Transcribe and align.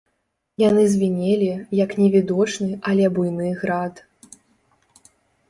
Яны 0.61 0.85
звінелі, 0.93 1.49
як 1.81 1.93
невідочны, 1.99 2.71
але 2.93 3.05
буйны 3.19 3.53
град. 3.61 4.03